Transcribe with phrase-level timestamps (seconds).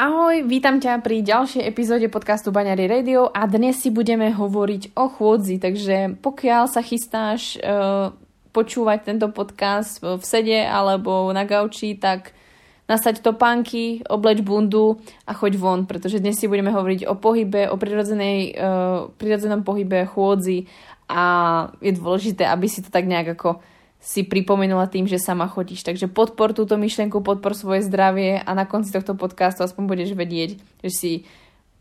[0.00, 5.12] Ahoj, vítam ťa pri ďalšej epizóde podcastu Baňary Radio a dnes si budeme hovoriť o
[5.12, 8.08] chôdzi, takže pokiaľ sa chystáš uh,
[8.48, 12.32] počúvať tento podcast v sede alebo na gauči, tak
[12.88, 14.96] nasaď topánky, obleč bundu
[15.28, 20.08] a choď von, pretože dnes si budeme hovoriť o pohybe, o prirodzenej, uh, prirodzenom pohybe
[20.08, 20.64] chôdzi
[21.12, 21.24] a
[21.84, 23.60] je dôležité, aby si to tak nejak ako
[24.00, 25.84] si pripomenula tým, že sama chodíš.
[25.84, 30.56] Takže podpor túto myšlienku, podpor svoje zdravie a na konci tohto podcastu aspoň budeš vedieť,
[30.80, 31.12] že si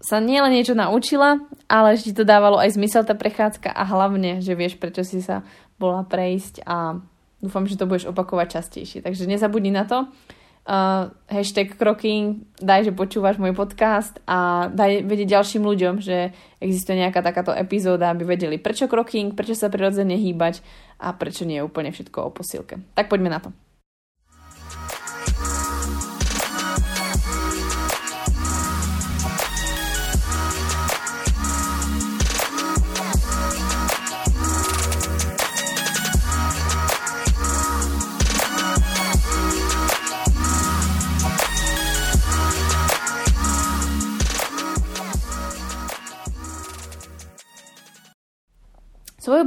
[0.04, 4.40] sa nielen niečo naučila, ale že ti to dávalo aj zmysel tá prechádzka a hlavne,
[4.40, 5.44] že vieš, prečo si sa
[5.80, 7.00] bola prejsť a
[7.40, 9.00] dúfam, že to budeš opakovať častejšie.
[9.00, 10.08] Takže nezabudni na to
[10.70, 17.02] uh, hashtag Kroking, daj, že počúvaš môj podcast a daj vedieť ďalším ľuďom, že existuje
[17.02, 20.62] nejaká takáto epizóda, aby vedeli prečo Kroking, prečo sa prirodzene hýbať
[21.02, 22.78] a prečo nie je úplne všetko o posilke.
[22.94, 23.50] Tak poďme na to.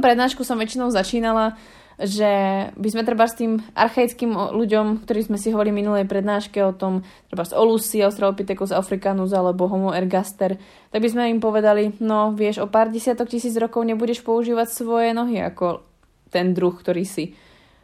[0.03, 1.55] Prednášku som väčšinou začínala,
[1.95, 2.31] že
[2.73, 7.05] by sme treba s tým archaickým ľuďom, ktorí sme si hovorili minulej prednáške o tom,
[7.29, 10.57] treba o Lucy, Australopithecus africanus alebo Homo ergaster,
[10.89, 15.15] tak by sme im povedali, no vieš, o pár desiatok tisíc rokov nebudeš používať svoje
[15.15, 15.85] nohy ako
[16.33, 17.37] ten druh, ktorý si.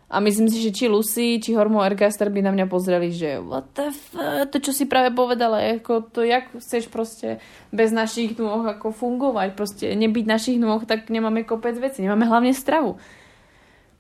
[0.10, 3.70] A myslím si, že či Lucy, či Hormo Ergaster by na mňa pozreli, že what
[3.78, 7.38] the fuck, to čo si práve povedala, ako to, jak chceš proste
[7.70, 12.58] bez našich nôh ako fungovať, proste nebyť našich nôh, tak nemáme kopec veci, nemáme hlavne
[12.58, 12.98] stravu.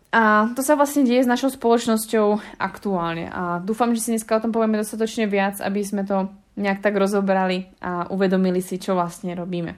[0.09, 3.29] A to sa vlastne deje s našou spoločnosťou aktuálne.
[3.29, 6.97] A dúfam, že si dneska o tom povieme dostatočne viac, aby sme to nejak tak
[6.97, 9.77] rozobrali a uvedomili si, čo vlastne robíme.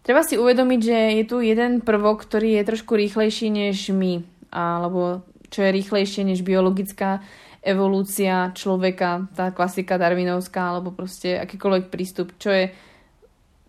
[0.00, 5.26] Treba si uvedomiť, že je tu jeden prvok, ktorý je trošku rýchlejší než my alebo
[5.50, 7.22] čo je rýchlejšie než biologická
[7.66, 12.70] evolúcia človeka, tá klasika darwinovská, alebo proste akýkoľvek prístup, čo je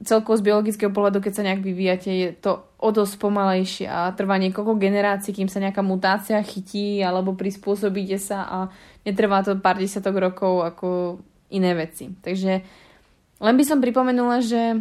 [0.06, 4.38] celkovo z biologického pohľadu, keď sa nejak vyvíjate, je to o dosť pomalejšie a trvá
[4.38, 8.60] niekoľko generácií, kým sa nejaká mutácia chytí alebo prispôsobíte sa a
[9.02, 11.18] netrvá to pár desiatok rokov ako
[11.50, 12.14] iné veci.
[12.14, 12.54] Takže
[13.42, 14.78] len by som pripomenula, že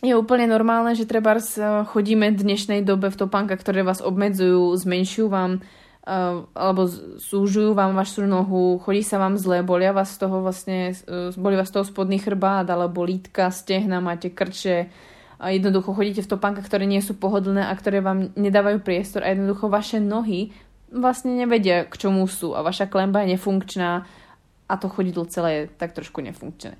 [0.00, 1.36] je úplne normálne, že treba
[1.92, 6.88] chodíme v dnešnej dobe v topánkach, ktoré vás obmedzujú, zmenšujú vám uh, alebo
[7.20, 11.60] súžujú vám vašu nohu, chodí sa vám zle, bolia vás z toho vlastne, uh, boli
[11.60, 14.88] vás z toho spodný chrbát alebo lítka, stehna, máte krče
[15.40, 19.32] a jednoducho chodíte v topánkach, ktoré nie sú pohodlné a ktoré vám nedávajú priestor a
[19.32, 20.52] jednoducho vaše nohy
[20.90, 24.04] vlastne nevedia, k čomu sú a vaša klemba je nefunkčná
[24.70, 26.78] a to chodidlo celé je tak trošku nefunkčné.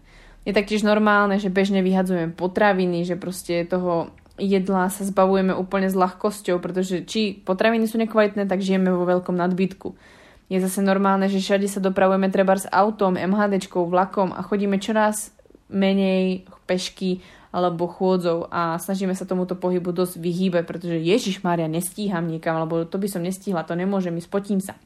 [0.49, 4.09] Je taktiež normálne, že bežne vyhadzujeme potraviny, že proste toho
[4.41, 9.37] jedla sa zbavujeme úplne s ľahkosťou, pretože či potraviny sú nekvalitné, tak žijeme vo veľkom
[9.37, 9.93] nadbytku.
[10.51, 15.31] Je zase normálne, že všade sa dopravujeme treba s autom, MHDčkou, vlakom a chodíme čoraz
[15.71, 17.23] menej pešky
[17.55, 22.87] alebo chôdzou a snažíme sa tomuto pohybu dosť vyhýbať, pretože Ježiš Mária, nestíham nikam, alebo
[22.87, 24.79] to by som nestihla, to nemôžem, spotím sa.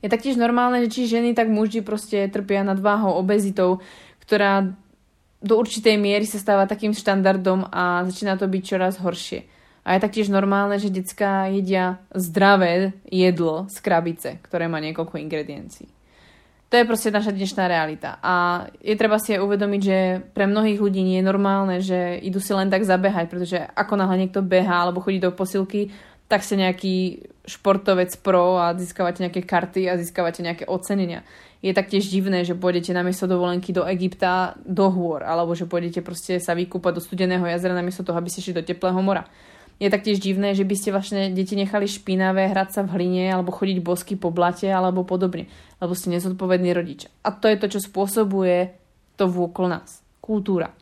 [0.00, 3.84] Je taktiež normálne, že či ženy, tak muži proste trpia nad váhou, obezitou,
[4.30, 4.70] ktorá
[5.42, 9.42] do určitej miery sa stáva takým štandardom a začína to byť čoraz horšie.
[9.82, 15.90] A je taktiež normálne, že detská jedia zdravé jedlo z krabice, ktoré má niekoľko ingrediencií.
[16.70, 18.22] To je proste naša dnešná realita.
[18.22, 19.98] A je treba si aj uvedomiť, že
[20.30, 24.22] pre mnohých ľudí nie je normálne, že idú si len tak zabehať, pretože ako náhle
[24.22, 25.90] niekto beha alebo chodí do posilky,
[26.30, 31.26] tak ste nejaký športovec pro a získavate nejaké karty a získavate nejaké ocenenia
[31.60, 36.00] je taktiež divné, že pôjdete na miesto dovolenky do Egypta do hôr, alebo že pôjdete
[36.00, 39.28] proste sa vykúpať do studeného jazera na miesto toho, aby ste šli do teplého mora.
[39.80, 43.52] Je taktiež divné, že by ste vlastne deti nechali špinavé, hrať sa v hline alebo
[43.52, 45.48] chodiť bosky po blate alebo podobne,
[45.80, 47.08] lebo ste nezodpovedný rodič.
[47.24, 48.76] A to je to, čo spôsobuje
[49.16, 50.04] to vôkol nás.
[50.20, 50.72] Kultúra.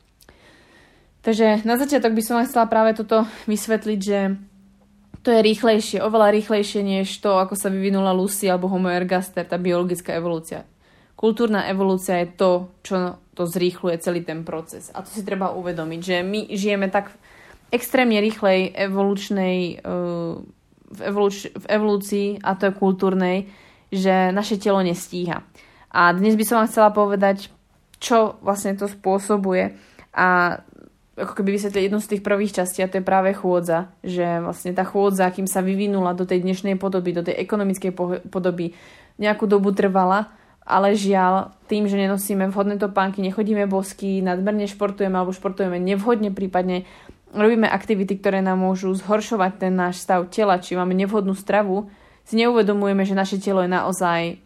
[1.23, 4.19] Takže na začiatok by som vám chcela práve toto vysvetliť, že
[5.29, 9.61] to je rýchlejšie, oveľa rýchlejšie než to, ako sa vyvinula Lucy alebo Homo ergaster, tá
[9.61, 10.65] biologická evolúcia.
[11.21, 14.89] Kultúrna evolúcia je to, čo to zrýchluje celý ten proces.
[14.97, 17.13] A to si treba uvedomiť, že my žijeme tak
[17.69, 20.41] extrémne rýchlej evolučnej, uh,
[20.97, 23.53] v, evoluč- v evolúcii, a to je kultúrnej,
[23.93, 25.45] že naše telo nestíha.
[25.93, 27.53] A dnes by som vám chcela povedať,
[28.01, 29.77] čo vlastne to spôsobuje
[30.17, 30.57] a
[31.19, 34.71] ako keby vysvetlili jednu z tých prvých častí a to je práve chôdza, že vlastne
[34.71, 37.93] tá chôdza, kým sa vyvinula do tej dnešnej podoby, do tej ekonomickej
[38.31, 38.79] podoby,
[39.19, 40.31] nejakú dobu trvala
[40.69, 46.85] ale žiaľ, tým, že nenosíme vhodné topánky, nechodíme bosky, nadmerne športujeme alebo športujeme nevhodne, prípadne
[47.33, 51.89] robíme aktivity, ktoré nám môžu zhoršovať ten náš stav tela, či máme nevhodnú stravu,
[52.29, 54.45] si neuvedomujeme, že naše telo je naozaj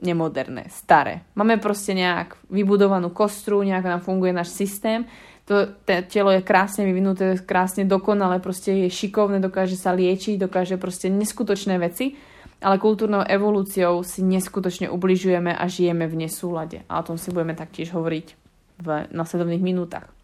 [0.00, 1.28] nemoderné, staré.
[1.36, 5.04] Máme proste nejak vybudovanú kostru, nejak nám funguje náš systém,
[5.48, 10.76] to, to telo je krásne vyvinuté, krásne dokonale, proste je šikovné, dokáže sa liečiť, dokáže
[10.76, 12.20] proste neskutočné veci
[12.58, 16.82] ale kultúrnou evolúciou si neskutočne ubližujeme a žijeme v nesúlade.
[16.90, 18.26] A o tom si budeme taktiež hovoriť
[18.82, 20.17] v nasledovných minútach.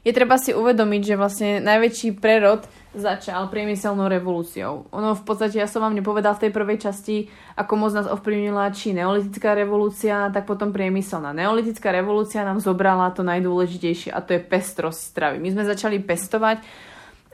[0.00, 2.64] Je treba si uvedomiť, že vlastne najväčší prerod
[2.96, 4.88] začal priemyselnou revolúciou.
[4.96, 8.72] Ono v podstate, ja som vám nepovedal v tej prvej časti, ako moc nás ovplyvnila
[8.72, 11.36] či neolitická revolúcia, tak potom priemyselná.
[11.36, 15.36] Neolitická revolúcia nám zobrala to najdôležitejšie a to je pestrosť stravy.
[15.36, 16.64] My sme začali pestovať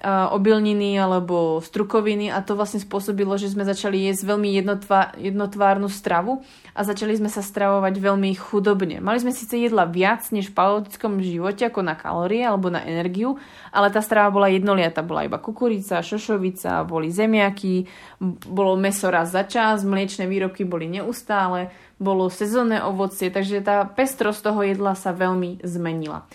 [0.04, 6.44] obilniny alebo strukoviny a to vlastne spôsobilo, že sme začali jesť veľmi jednotvá, jednotvárnu stravu
[6.76, 9.00] a začali sme sa stravovať veľmi chudobne.
[9.00, 13.40] Mali sme síce jedla viac než v paleotickom živote ako na kalórie alebo na energiu,
[13.72, 15.00] ale tá strava bola jednoliata.
[15.00, 17.88] Bola iba kukurica, šošovica, boli zemiaky,
[18.52, 24.44] bolo meso raz za čas, mliečne výrobky boli neustále, bolo sezónne ovocie, takže tá pestrosť
[24.44, 26.28] toho jedla sa veľmi zmenila.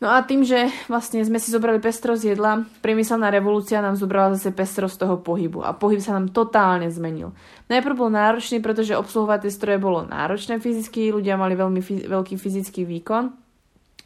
[0.00, 4.48] No a tým, že vlastne sme si zobrali pestrosť jedla, priemyselná revolúcia nám zobrala zase
[4.48, 7.36] pestrosť toho pohybu a pohyb sa nám totálne zmenil.
[7.68, 12.40] Najprv bol náročný, pretože obsluhovať tie stroje bolo náročné fyzicky, ľudia mali veľmi fi- veľký
[12.40, 13.28] fyzický výkon.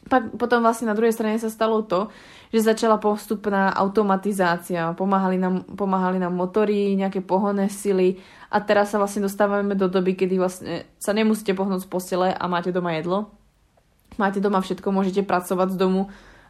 [0.05, 2.11] Pak, potom vlastne na druhej strane sa stalo to,
[2.51, 8.19] že začala postupná automatizácia, pomáhali nám, pomáhali nám motory, nejaké pohonné sily
[8.51, 12.43] a teraz sa vlastne dostávame do doby, kedy vlastne sa nemusíte pohnúť z postele a
[12.51, 13.31] máte doma jedlo,
[14.17, 16.01] máte doma všetko, môžete pracovať z domu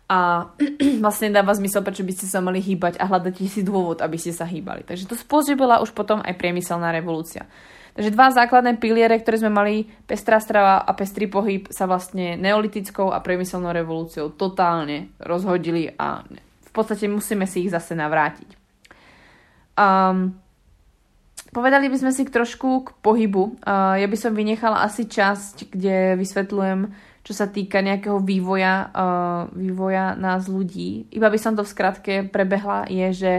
[0.06, 0.52] a
[1.04, 4.34] vlastne dáva zmysel, prečo by ste sa mali hýbať a hľadať si dôvod, aby ste
[4.34, 4.86] sa hýbali.
[4.86, 7.50] Takže to spôsobila už potom aj priemyselná revolúcia.
[7.96, 13.08] Takže dva základné piliere, ktoré sme mali, pestrá strava a pestrý pohyb, sa vlastne neolitickou
[13.08, 16.28] a priemyselnou revolúciou totálne rozhodili a
[16.68, 18.52] v podstate musíme si ich zase navrátiť.
[19.80, 20.36] Um,
[21.56, 23.64] povedali by sme si trošku k pohybu.
[23.64, 26.92] Uh, ja by som vynechala asi časť, kde vysvetľujem,
[27.26, 31.10] čo sa týka nejakého vývoja, uh, vývoja nás ľudí.
[31.10, 33.32] Iba by som to v skratke prebehla, je, že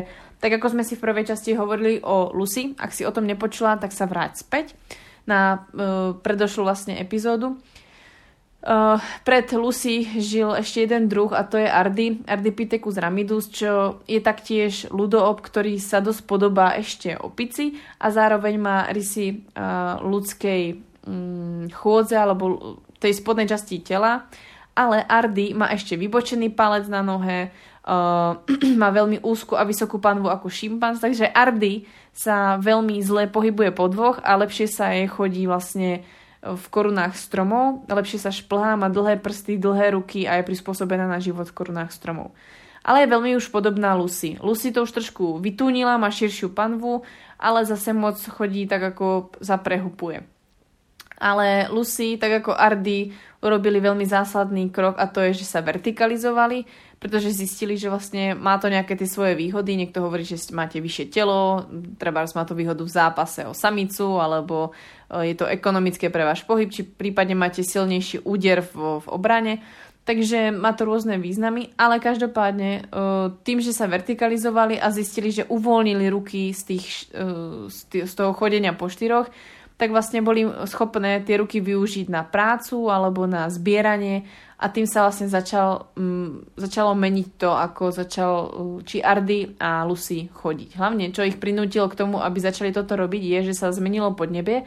[0.42, 3.78] tak ako sme si v prvej časti hovorili o Lucy, ak si o tom nepočula,
[3.78, 4.74] tak sa vráť späť
[5.22, 7.54] na uh, predošlú vlastne epizódu.
[8.66, 14.18] Uh, pred Lucy žil ešte jeden druh a to je Ardy, Ardipithecus ramidus, čo je
[14.18, 21.70] taktiež ľudoob, ktorý sa dosť podobá ešte opici a zároveň má rysy uh, ľudskej um,
[21.70, 24.26] chôdze alebo tej spodnej časti tela,
[24.74, 27.54] ale Ardy má ešte vybočený palec na nohe,
[27.86, 28.36] uh,
[28.82, 33.86] má veľmi úzku a vysokú panvu ako šimpanz, takže Ardy sa veľmi zle pohybuje po
[33.86, 36.02] dvoch a lepšie sa jej chodí vlastne
[36.46, 41.18] v korunách stromov, lepšie sa šplhá, má dlhé prsty, dlhé ruky a je prispôsobená na
[41.18, 42.36] život v korunách stromov.
[42.86, 44.38] Ale je veľmi už podobná Lucy.
[44.38, 47.02] Lucy to už trošku vytúnila, má širšiu panvu,
[47.34, 50.35] ale zase moc chodí tak ako zaprehupuje.
[51.16, 53.12] Ale Lucy, tak ako Ardy,
[53.46, 56.66] urobili veľmi zásadný krok a to je, že sa vertikalizovali,
[56.96, 59.76] pretože zistili, že vlastne má to nejaké tie svoje výhody.
[59.76, 61.68] Niekto hovorí, že máte vyššie telo,
[62.00, 64.72] treba má to výhodu v zápase o samicu, alebo
[65.12, 69.60] e, je to ekonomické pre váš pohyb, či prípadne máte silnejší úder v, v obrane.
[70.06, 72.82] Takže má to rôzne významy, ale každopádne e,
[73.42, 77.68] tým, že sa vertikalizovali a zistili, že uvoľnili ruky z, tých, e,
[78.06, 79.28] z toho chodenia po štyroch,
[79.76, 84.24] tak vlastne boli schopné tie ruky využiť na prácu alebo na zbieranie
[84.56, 88.32] a tým sa vlastne začal, um, začalo meniť to, ako začal
[88.88, 90.80] či Ardy a Lucy chodiť.
[90.80, 94.64] Hlavne, čo ich prinútilo k tomu, aby začali toto robiť, je, že sa zmenilo podnebie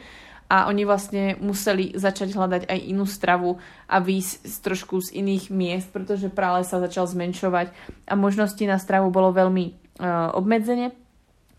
[0.50, 3.58] a oni vlastne museli začať hľadať aj inú stravu
[3.90, 7.74] a výjsť trošku z iných miest, pretože práve sa začal zmenšovať
[8.06, 9.64] a možnosti na stravu bolo veľmi
[9.98, 10.94] uh, obmedzenie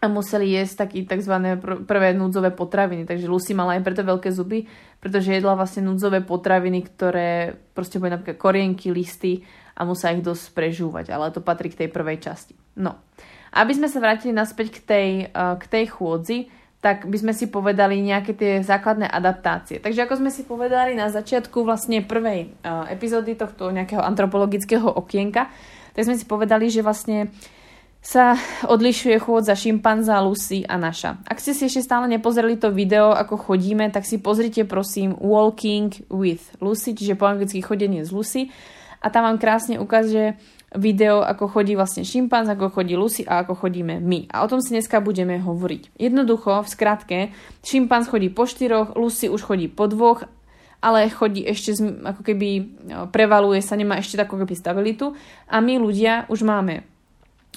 [0.01, 1.61] a museli jesť taký tzv.
[1.61, 3.05] Pr- prvé núdzové potraviny.
[3.05, 4.65] Takže Lucy mala aj preto veľké zuby,
[4.97, 9.45] pretože jedla vlastne núdzové potraviny, ktoré proste boli napríklad korienky, listy
[9.77, 12.57] a musia ich dosť prežúvať, ale to patrí k tej prvej časti.
[12.81, 12.97] No.
[13.53, 16.49] Aby sme sa vrátili naspäť k tej, uh, k tej chôdzi,
[16.81, 19.77] tak by sme si povedali nejaké tie základné adaptácie.
[19.77, 25.45] Takže ako sme si povedali na začiatku vlastne prvej uh, epizódy tohto nejakého antropologického okienka,
[25.93, 27.29] tak sme si povedali, že vlastne
[28.01, 28.33] sa
[28.65, 31.21] odlišuje chôdza šimpanza, Lucy a naša.
[31.29, 36.09] Ak ste si ešte stále nepozreli to video, ako chodíme, tak si pozrite prosím Walking
[36.09, 38.41] with Lucy, čiže po anglicky chodenie z Lucy.
[39.01, 40.37] A tam vám krásne ukáže,
[40.71, 44.31] video, ako chodí vlastne šimpanz, ako chodí Lucy a ako chodíme my.
[44.31, 45.99] A o tom si dneska budeme hovoriť.
[45.99, 47.19] Jednoducho, v skratke,
[47.59, 50.23] šimpanz chodí po štyroch, Lucy už chodí po dvoch,
[50.81, 52.49] ale chodí ešte, ako keby
[53.11, 55.13] prevaluje sa, nemá ešte takú keby stabilitu.
[55.51, 56.87] A my ľudia už máme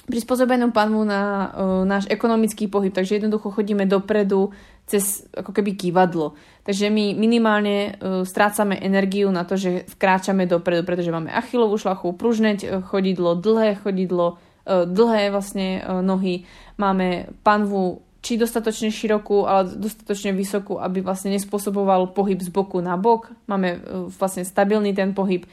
[0.05, 4.53] prispôsobenú panvu na uh, náš ekonomický pohyb, takže jednoducho chodíme dopredu
[4.85, 6.37] cez ako keby kývadlo.
[6.61, 12.13] Takže my minimálne uh, strácame energiu na to, že vkráčame dopredu, pretože máme achilovú šlachu,
[12.13, 16.45] pružné chodidlo, dlhé chodidlo, uh, dlhé vlastne uh, nohy,
[16.77, 22.97] máme panvu či dostatočne širokú, ale dostatočne vysokú, aby vlastne nespôsoboval pohyb z boku na
[22.97, 23.29] bok.
[23.45, 23.77] Máme
[24.17, 25.45] vlastne stabilný ten pohyb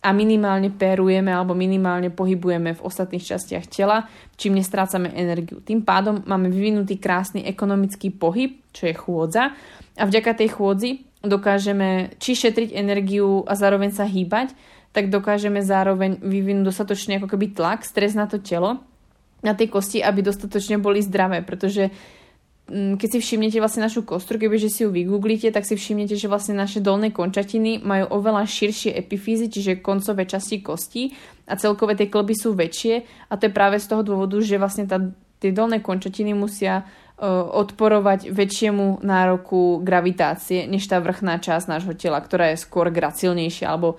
[0.00, 4.08] a minimálne perujeme alebo minimálne pohybujeme v ostatných častiach tela,
[4.40, 5.60] čím nestrácame energiu.
[5.60, 9.52] Tým pádom máme vyvinutý krásny ekonomický pohyb, čo je chôdza
[10.00, 10.90] a vďaka tej chôdzi
[11.20, 14.56] dokážeme či šetriť energiu a zároveň sa hýbať,
[14.96, 18.80] tak dokážeme zároveň vyvinúť dostatočne ako keby tlak, stres na to telo,
[19.44, 21.92] na tej kosti, aby dostatočne boli zdravé, pretože
[22.70, 26.54] keď si všimnete vlastne našu kostru, kebyže si ju vygooglíte, tak si všimnete, že vlastne
[26.54, 31.10] naše dolné končatiny majú oveľa širšie epifízy, čiže koncové časti kosti
[31.50, 33.26] a celkové tie klby sú väčšie.
[33.26, 35.02] A to je práve z toho dôvodu, že vlastne tá,
[35.42, 42.22] tie dolné končatiny musia uh, odporovať väčšiemu nároku gravitácie, než tá vrchná časť nášho tela,
[42.22, 43.98] ktorá je skôr gracilnejšia alebo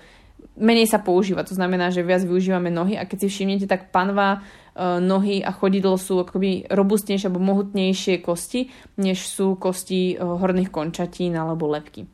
[0.60, 1.48] menej sa používa.
[1.48, 5.51] To znamená, že viac využívame nohy a keď si všimnete, tak panva E, nohy a
[5.51, 8.72] chodidlo sú akoby robustnejšie alebo mohutnejšie kosti,
[9.03, 12.08] než sú kosti e, horných končatín alebo lepky.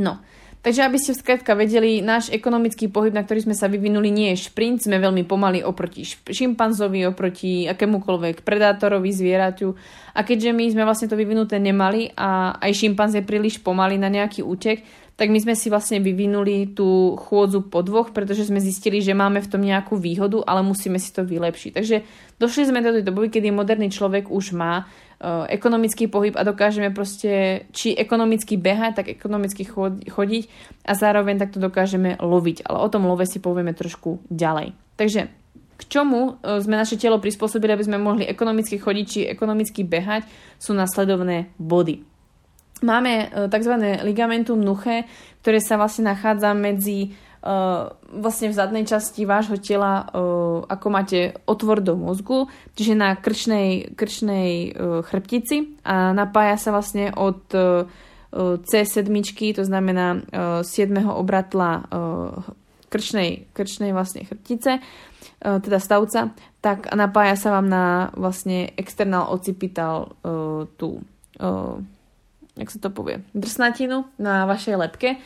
[0.00, 0.24] No,
[0.64, 4.48] takže aby ste skrátka vedeli, náš ekonomický pohyb, na ktorý sme sa vyvinuli, nie je
[4.48, 9.68] šprint, sme veľmi pomaly oproti šimpanzovi, oproti akémukoľvek predátorovi, zvieraťu.
[10.16, 14.08] A keďže my sme vlastne to vyvinuté nemali a aj šimpanz je príliš pomaly na
[14.08, 14.80] nejaký útek,
[15.20, 19.44] tak my sme si vlastne vyvinuli tú chôdzu po dvoch, pretože sme zistili, že máme
[19.44, 21.76] v tom nejakú výhodu, ale musíme si to vylepšiť.
[21.76, 21.96] Takže
[22.40, 26.88] došli sme do tej doby, kedy moderný človek už má uh, ekonomický pohyb a dokážeme
[26.88, 29.68] proste či ekonomicky behať, tak ekonomicky
[30.08, 30.42] chodiť
[30.88, 32.64] a zároveň takto dokážeme loviť.
[32.64, 34.72] Ale o tom love si povieme trošku ďalej.
[34.96, 35.28] Takže
[35.76, 40.24] k čomu uh, sme naše telo prispôsobili, aby sme mohli ekonomicky chodiť či ekonomicky behať,
[40.56, 42.09] sú nasledovné body.
[42.80, 43.74] Máme e, tzv.
[44.04, 45.04] ligamentum nuche,
[45.44, 51.32] ktoré sa vlastne nachádza medzi Uh, vlastne v zadnej časti vášho tela, uh, ako máte
[51.48, 54.76] otvor do mozgu, čiže na krčnej, krčnej
[55.08, 57.40] chrbtici a napája sa vlastne od
[58.68, 59.08] C7,
[59.56, 60.20] to znamená
[60.60, 60.68] 7.
[61.08, 61.88] obratla
[62.92, 64.76] krčnej, krčnej vlastne chrbtice,
[65.40, 70.12] teda stavca, tak napája sa vám na vlastne external occipital
[70.76, 71.00] tú
[72.60, 75.16] jak sa to povie, drsnatinu na vašej lepke.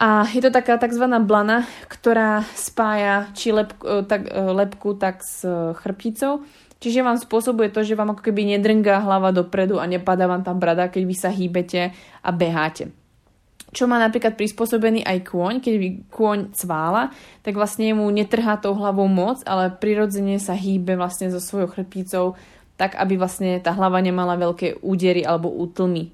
[0.00, 1.04] A je to taká tzv.
[1.28, 6.40] blana, ktorá spája či lepku, e, tak, e, lepku tak s e, chrbticou.
[6.80, 10.56] Čiže vám spôsobuje to, že vám ako keby nedrngá hlava dopredu a nepadá vám tam
[10.56, 11.92] brada, keď vy sa hýbete
[12.24, 12.88] a beháte.
[13.70, 17.12] Čo má napríklad prispôsobený aj kôň, keď by kôň cvála,
[17.44, 22.40] tak vlastne mu netrhá tou hlavou moc, ale prirodzene sa hýbe vlastne so svojou chrbticou
[22.80, 26.08] tak aby vlastne tá hlava nemala veľké údery alebo útlmy,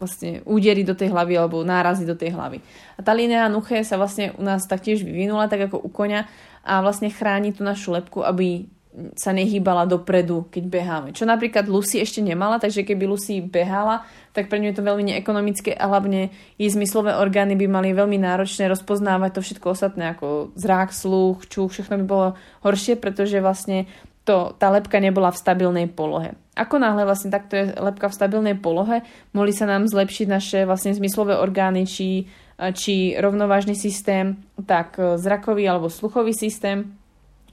[0.00, 2.64] vlastne údery do tej hlavy alebo nárazy do tej hlavy.
[2.96, 6.24] A tá linea nuche sa vlastne u nás taktiež vyvinula, tak ako u konia
[6.66, 8.66] a vlastne chráni tú našu lepku, aby
[9.12, 11.08] sa nehýbala dopredu, keď beháme.
[11.12, 15.04] Čo napríklad Lucy ešte nemala, takže keby Lucy behala, tak pre ňu je to veľmi
[15.12, 20.56] neekonomické a hlavne jej zmyslové orgány by mali veľmi náročné rozpoznávať to všetko ostatné, ako
[20.56, 22.28] zrák, sluch, čuch, všechno by bolo
[22.64, 23.84] horšie, pretože vlastne
[24.26, 26.34] to, tá lepka nebola v stabilnej polohe.
[26.58, 30.90] Ako náhle vlastne takto je lepka v stabilnej polohe, mohli sa nám zlepšiť naše vlastne
[30.92, 32.26] zmyslové orgány, či,
[32.74, 36.98] či rovnovážny systém, tak e, zrakový alebo sluchový systém,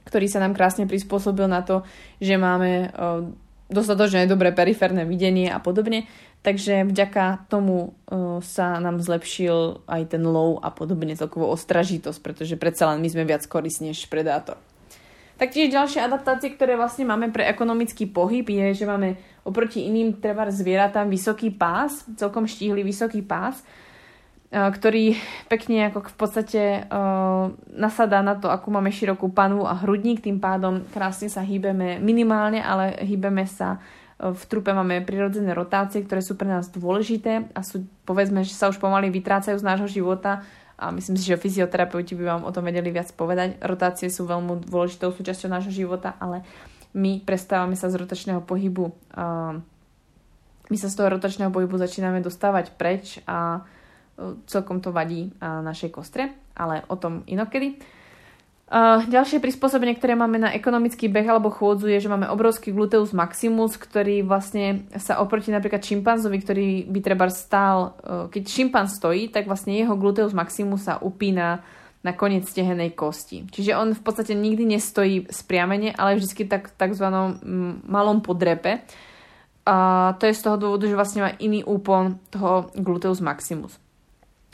[0.02, 1.86] ktorý sa nám krásne prispôsobil na to,
[2.18, 2.88] že máme e,
[3.70, 6.10] dostatočne dobré periférne videnie a podobne.
[6.44, 12.60] Takže vďaka tomu uh, sa nám zlepšil aj ten low a podobne celkovo ostražitosť, pretože
[12.60, 14.60] predsa len my sme viac korisní než predátor.
[15.34, 20.46] Taktiež ďalšie adaptácie, ktoré vlastne máme pre ekonomický pohyb, je, že máme oproti iným treba
[20.46, 23.64] zvieratám vysoký pás, celkom štíhly vysoký pás, e,
[24.54, 25.18] ktorý
[25.50, 30.38] pekne ako v podstate uh, nasadá na to, akú máme širokú panvu a hrudník, tým
[30.38, 33.82] pádom krásne sa hýbeme minimálne, ale hýbeme sa
[34.22, 38.54] e, v trupe máme prirodzené rotácie, ktoré sú pre nás dôležité a sú, povedzme, že
[38.54, 42.50] sa už pomaly vytrácajú z nášho života a myslím si, že fyzioterapeuti by vám o
[42.50, 43.62] tom vedeli viac povedať.
[43.62, 46.42] Rotácie sú veľmi dôležitou súčasťou nášho života, ale
[46.94, 48.90] my prestávame sa z rotačného pohybu.
[50.64, 53.62] My sa z toho rotačného pohybu začíname dostávať preč a
[54.46, 57.78] celkom to vadí našej kostre, ale o tom inokedy.
[58.74, 63.14] Uh, ďalšie prispôsobenie, ktoré máme na ekonomický beh alebo chôdzu je, že máme obrovský gluteus
[63.14, 69.30] maximus, ktorý vlastne sa oproti napríklad šimpanzovi, ktorý by treba stál, uh, keď šimpanz stojí,
[69.30, 71.62] tak vlastne jeho gluteus maximus sa upína
[72.02, 73.46] na koniec stehenej kosti.
[73.46, 77.06] Čiže on v podstate nikdy nestojí spriamene, ale vždy tak tzv.
[77.86, 78.82] malom podrepe.
[79.64, 83.83] A to je z toho dôvodu, že vlastne má iný úpln toho gluteus maximus.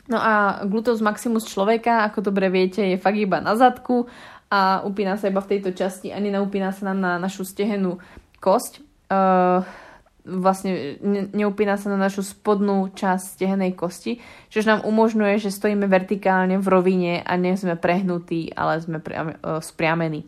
[0.09, 4.09] No a gluteus maximus človeka, ako dobre viete, je fakt iba na zadku
[4.49, 8.01] a upína sa iba v tejto časti a nenaupína sa nám na našu stehenú
[8.41, 8.81] kosť.
[9.11, 9.61] Uh,
[10.25, 14.21] vlastne ne, neupína sa na našu spodnú časť stehenej kosti,
[14.53, 19.15] čo nám umožňuje, že stojíme vertikálne v rovine a nie sme prehnutí, ale sme pre,
[19.17, 20.25] uh, spriamení.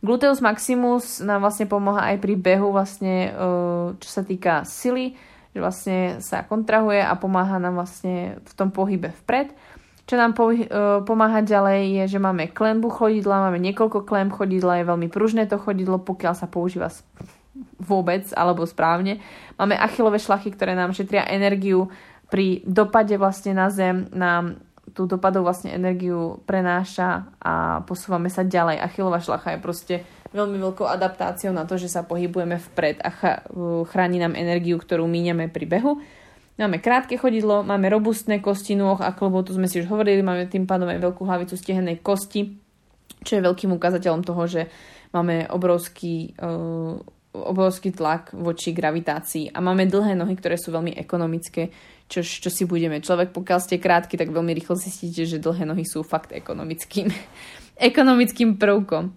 [0.00, 5.14] Gluteus maximus nám vlastne pomáha aj pri behu, vlastne, uh, čo sa týka sily,
[5.50, 9.50] že vlastne sa kontrahuje a pomáha nám vlastne v tom pohybe vpred.
[10.06, 10.66] Čo nám e,
[11.06, 15.58] pomáha ďalej je, že máme klembu chodidla, máme niekoľko klemb chodidla, je veľmi pružné to
[15.58, 16.90] chodidlo, pokiaľ sa používa
[17.78, 19.22] vôbec alebo správne.
[19.58, 21.90] Máme achilové šlachy, ktoré nám šetria energiu
[22.30, 28.82] pri dopade vlastne na zem, nám tú dopadov vlastne energiu prenáša a posúvame sa ďalej.
[28.82, 29.94] Achilová šlacha je proste
[30.30, 33.10] veľmi veľkou adaptáciou na to, že sa pohybujeme vpred a
[33.90, 35.98] chráni nám energiu, ktorú míňame pri behu.
[36.60, 40.44] Máme krátke chodidlo, máme robustné kosti nôh a klobov, to sme si už hovorili, máme
[40.44, 42.52] tým pádom aj veľkú hlavicu stehenej kosti,
[43.24, 44.62] čo je veľkým ukazateľom toho, že
[45.16, 47.00] máme obrovský, uh,
[47.32, 51.72] obrovský tlak voči gravitácii a máme dlhé nohy, ktoré sú veľmi ekonomické,
[52.12, 53.00] čo, čo si budeme.
[53.00, 57.08] Človek, pokiaľ ste krátky, tak veľmi rýchlo zistíte, že dlhé nohy sú fakt ekonomickým,
[57.90, 59.16] ekonomickým prvkom.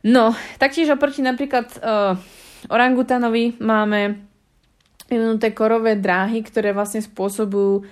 [0.00, 2.16] No, taktiež oproti napríklad uh,
[2.72, 4.16] orangutanovi máme
[5.12, 7.84] vyvinuté korové dráhy, ktoré vlastne spôsobujú uh,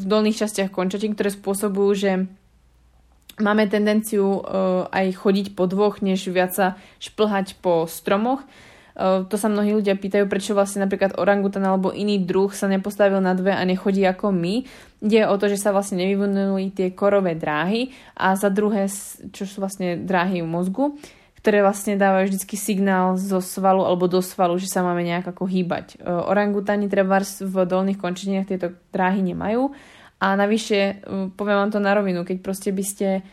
[0.00, 2.12] v dolných častiach končatín, ktoré spôsobujú, že
[3.44, 8.40] máme tendenciu uh, aj chodiť po dvoch, než viac sa šplhať po stromoch.
[8.96, 13.22] Uh, to sa mnohí ľudia pýtajú, prečo vlastne napríklad orangutan alebo iný druh sa nepostavil
[13.22, 14.66] na dve a nechodí ako my.
[15.00, 18.90] Ide o to, že sa vlastne nevyvinuli tie korové dráhy a za druhé,
[19.30, 20.98] čo sú vlastne dráhy v mozgu,
[21.40, 25.48] ktoré vlastne dávajú vždycky signál zo svalu alebo do svalu, že sa máme nejak ako
[25.48, 25.96] hýbať.
[25.96, 29.72] E, orangutani treba v dolných končinách tieto dráhy nemajú
[30.20, 33.24] a navyše, e, poviem vám to na rovinu, keď proste by ste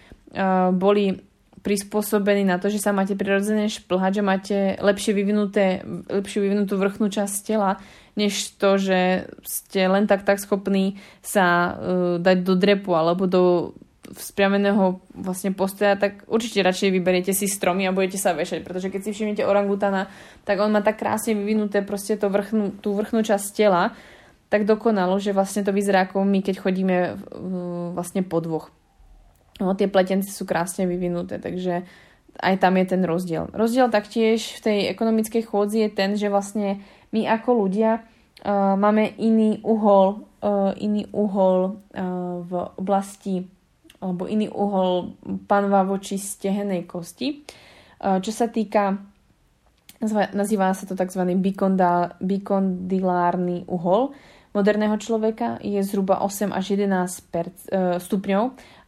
[0.76, 1.27] boli
[1.68, 7.12] prispôsobení na to, že sa máte prirodzene šplhať, že máte lepšie, vyvinuté, lepšie vyvinutú vrchnú
[7.12, 7.84] časť tela,
[8.16, 11.76] než to, že ste len tak tak schopní sa uh,
[12.24, 13.76] dať do drepu alebo do
[14.08, 19.02] vzpriameného vlastne postoja, tak určite radšej vyberiete si stromy a budete sa vešať, pretože keď
[19.04, 20.08] si všimnete orangutana,
[20.48, 23.92] tak on má tak krásne vyvinuté proste to vrchnú, tú vrchnú časť tela,
[24.48, 28.72] tak dokonalo, že vlastne to vyzerá ako my, keď chodíme uh, vlastne po dvoch.
[29.58, 31.82] No, tie pletence sú krásne vyvinuté, takže
[32.38, 33.50] aj tam je ten rozdiel.
[33.50, 36.78] Rozdiel taktiež v tej ekonomickej chôdzi je ten, že vlastne
[37.10, 43.42] my ako ľudia uh, máme iný uhol, uh, iný uhol uh, v oblasti
[43.98, 45.18] alebo iný uhol
[45.50, 47.42] panva voči stehenej kosti.
[47.98, 48.94] Uh, čo sa týka
[50.38, 51.26] nazýva sa to tzv.
[52.22, 54.14] bikondylárny uhol
[54.58, 58.44] moderného človeka, je zhruba 8 až 11 per, uh, stupňov.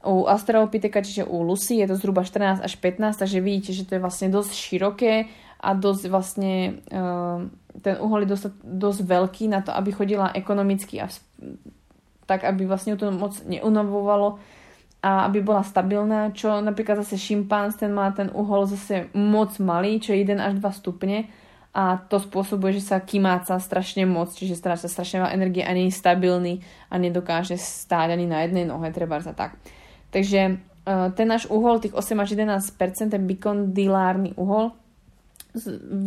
[0.10, 3.99] U Australopitheka, čiže u Lucy, je to zhruba 14 až 15, takže vidíte, že to
[3.99, 5.29] je vlastne dosť široké
[5.62, 7.45] a dosť vlastne uh,
[7.86, 11.08] ten uhol je dosť, dosť veľký na to, aby chodila ekonomicky a
[12.25, 14.38] tak, aby vlastne to moc neunavovalo
[14.99, 20.03] a aby bola stabilná, čo napríklad zase šimpanz, ten má ten uhol zase moc malý,
[20.03, 21.32] čo je 1 až 2 stupne
[21.69, 25.93] a to spôsobuje, že sa kymáca strašne moc, čiže stráca strašne veľa energie a nie
[25.93, 29.53] je stabilný a nedokáže stáť ani na jednej nohe, treba sa tak.
[30.10, 34.73] Takže uh, ten náš uhol, tých 8 až 11%, ten bikondylárny uhol,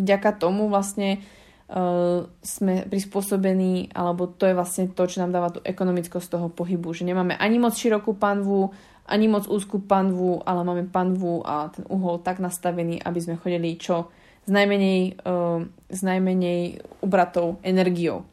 [0.03, 1.22] vďaka tomu vlastne
[1.70, 6.90] uh, sme prispôsobení, alebo to je vlastne to, čo nám dáva tú ekonomickosť toho pohybu,
[6.90, 8.75] že nemáme ani moc širokú panvu,
[9.07, 13.79] ani moc úzkú panvu, ale máme panvu a ten uhol tak nastavený, aby sme chodili
[13.79, 14.11] čo
[14.42, 18.26] s najmenej, uh, s najmenej ubratou energiou.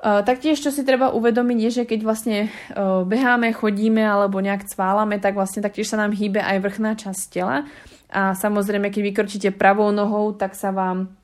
[0.00, 4.64] Uh, taktiež, čo si treba uvedomiť, je, že keď vlastne uh, beháme, chodíme alebo nejak
[4.72, 7.68] cválame, tak vlastne taktiež sa nám hýbe aj vrchná časť tela.
[8.10, 11.20] A samozrejme, keď vykročíte pravou nohou, tak sa vám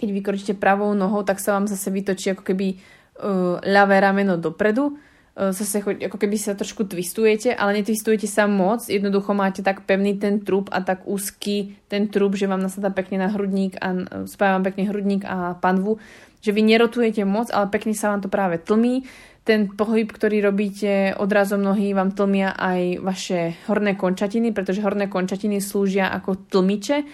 [0.00, 2.80] keď vykročíte pravou nohou, tak sa vám zase vytočí ako keby
[3.20, 4.96] uh, ľavé rameno dopredu.
[5.38, 10.42] Zase ako keby sa trošku twistujete, ale netwistujete sa moc, jednoducho máte tak pevný ten
[10.42, 14.58] trup a tak úzky ten trup, že vám nasadá pekne na hrudník a uh, spája
[14.58, 16.02] vám pekne hrudník a panvu,
[16.42, 19.06] že vy nerotujete moc, ale pekne sa vám to práve tlmí.
[19.46, 23.40] ten pohyb, ktorý robíte odrazom nohy, vám tlmia aj vaše
[23.70, 27.04] horné končatiny, pretože horné končatiny slúžia ako tlmiče, e,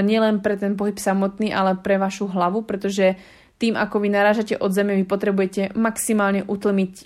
[0.00, 3.20] nielen pre ten pohyb samotný, ale pre vašu hlavu, pretože
[3.60, 7.04] tým, ako vy narážate od zeme, vy potrebujete maximálne utlmiť e,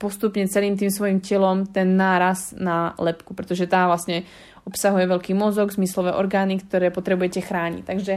[0.00, 4.24] postupne celým tým svojim telom ten náraz na lepku, pretože tá vlastne
[4.64, 7.84] obsahuje veľký mozog, zmyslové orgány, ktoré potrebujete chrániť.
[7.84, 8.14] Takže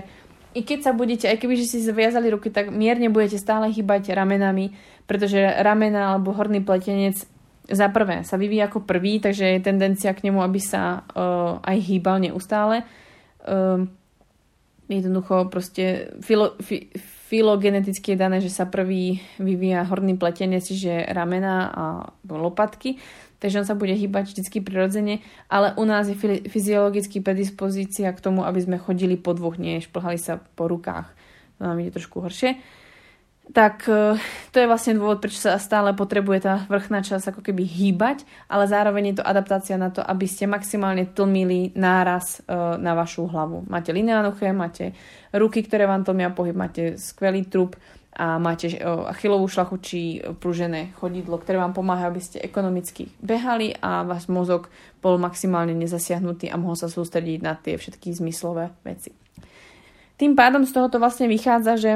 [0.56, 4.72] i keď sa budete, aj keby si zviazali ruky, tak mierne budete stále chýbať ramenami,
[5.04, 7.24] pretože ramena alebo horný pletenec
[7.72, 11.78] za prvé sa vyvíja ako prvý, takže je tendencia k nemu, aby sa uh, aj
[11.88, 12.84] hýbal neustále.
[13.48, 13.88] Uh,
[15.00, 16.92] jednoducho proste filo, fi,
[17.32, 21.84] filogeneticky je dané, že sa prvý vyvíja horný pletenec, čiže ramena a
[22.28, 23.00] lopatky
[23.42, 28.46] takže on sa bude hýbať vždy prirodzene, ale u nás je fyziologicky predispozícia k tomu,
[28.46, 31.10] aby sme chodili po dvoch, nie šplhali sa po rukách.
[31.58, 32.62] To nám ide trošku horšie.
[33.52, 34.16] Tak e,
[34.56, 38.64] to je vlastne dôvod, prečo sa stále potrebuje tá vrchná časť ako keby hýbať, ale
[38.64, 43.68] zároveň je to adaptácia na to, aby ste maximálne tlmili náraz e, na vašu hlavu.
[43.68, 44.96] Máte lineánuché, máte
[45.36, 47.76] ruky, ktoré vám tlmia pohyb, máte skvelý trup,
[48.12, 54.04] a máte achilovú šlachu či pružené chodidlo, ktoré vám pomáha, aby ste ekonomicky behali a
[54.04, 54.68] váš mozog
[55.00, 59.16] bol maximálne nezasiahnutý a mohol sa sústrediť na tie všetky zmyslové veci.
[60.20, 61.92] Tým pádom z tohoto vlastne vychádza, že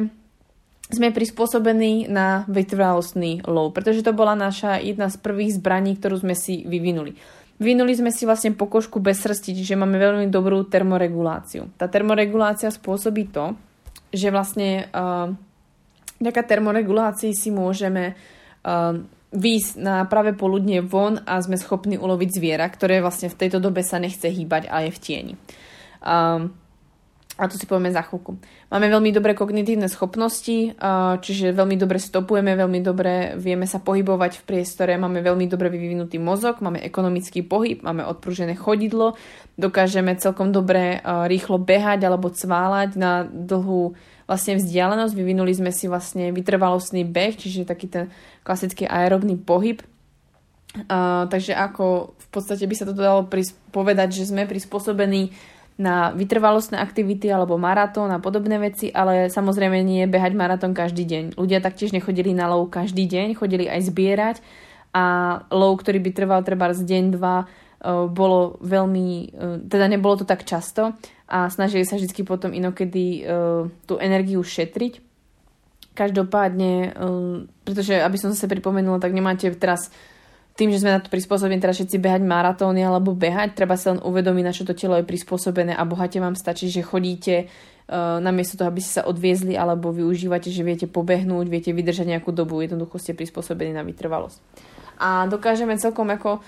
[0.85, 6.37] sme prispôsobení na vytrvalostný lov, pretože to bola naša jedna z prvých zbraní, ktorú sme
[6.37, 7.17] si vyvinuli.
[7.57, 11.71] Vyvinuli sme si vlastne pokožku bez srsti, čiže máme veľmi dobrú termoreguláciu.
[11.79, 13.55] Tá termoregulácia spôsobí to,
[14.11, 15.31] že vlastne uh,
[16.15, 18.95] Vďaka termoregulácii si môžeme uh,
[19.35, 23.83] výjsť na práve poludne von a sme schopní uloviť zviera, ktoré vlastne v tejto dobe
[23.83, 25.33] sa nechce hýbať a je v tieni.
[25.99, 26.55] Um,
[27.35, 28.39] a to si povieme za chvíľku.
[28.71, 30.71] Máme veľmi dobré kognitívne schopnosti,
[31.19, 36.15] čiže veľmi dobre stopujeme, veľmi dobre vieme sa pohybovať v priestore, máme veľmi dobre vyvinutý
[36.15, 39.19] mozog, máme ekonomický pohyb, máme odpružené chodidlo,
[39.59, 45.13] dokážeme celkom dobre rýchlo behať alebo cválať na dlhú vlastne vzdialenosť.
[45.13, 48.05] Vyvinuli sme si vlastne vytrvalostný beh, čiže taký ten
[48.47, 49.83] klasický aerobný pohyb.
[51.29, 53.23] Takže ako v podstate by sa to dalo
[53.71, 55.31] povedať, že sme prispôsobení
[55.75, 61.23] na vytrvalostné aktivity alebo maratón a podobné veci, ale samozrejme nie behať maratón každý deň.
[61.35, 64.35] Ľudia taktiež nechodili na lov každý deň, chodili aj zbierať
[64.95, 65.03] a
[65.51, 67.43] lov, ktorý by trval treba z deň, dva,
[68.07, 69.35] bolo veľmi,
[69.67, 70.95] teda nebolo to tak často
[71.27, 75.03] a snažili sa vždy potom inokedy uh, tú energiu šetriť.
[75.95, 76.91] Každopádne,
[77.63, 79.95] pretože aby som zase pripomenula, tak nemáte teraz
[80.55, 83.99] tým, že sme na to prispôsobení teraz všetci behať maratóny alebo behať, treba sa len
[83.99, 88.55] uvedomiť, na čo to telo je prispôsobené a bohate vám stačí, že chodíte uh, namiesto
[88.55, 92.95] toho, aby ste sa odviezli alebo využívate, že viete pobehnúť, viete vydržať nejakú dobu, jednoducho
[93.03, 94.39] ste prispôsobení na vytrvalosť.
[94.95, 96.39] A dokážeme celkom ako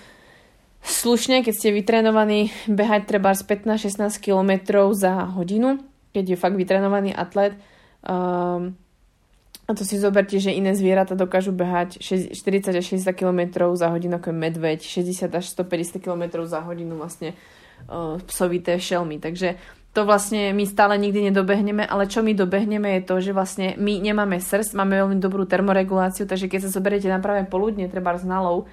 [0.80, 4.52] slušne, keď ste vytrenovaní behať treba z 15-16 km
[4.96, 5.84] za hodinu,
[6.16, 7.60] keď je fakt vytrenovaný atlet.
[8.00, 8.72] Um,
[9.68, 14.16] a to si zoberte, že iné zvieratá dokážu behať 40 až 60 km za hodinu,
[14.16, 17.36] ako je medveď, 60 až 150 km za hodinu vlastne
[17.92, 19.20] uh, psovité šelmy.
[19.20, 19.60] Takže
[19.92, 24.00] to vlastne my stále nikdy nedobehneme, ale čo my dobehneme je to, že vlastne my
[24.00, 28.64] nemáme srst, máme veľmi dobrú termoreguláciu, takže keď sa zoberiete na práve poludne, treba znalou,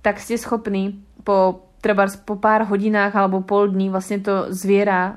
[0.00, 5.16] tak ste schopní po treba po pár hodinách alebo pol dní vlastne to zviera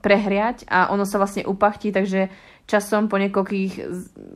[0.00, 2.32] prehriať a ono sa vlastne upachtí, takže
[2.70, 3.72] časom po niekoľkých